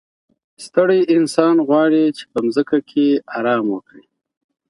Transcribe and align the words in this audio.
ستړی 0.65 0.99
انسان 1.15 1.55
غواړي 1.67 2.03
چي 2.17 2.23
په 2.31 2.39
ځمکه 2.55 3.05
ارام 3.37 3.65
وکړي. 3.69 4.05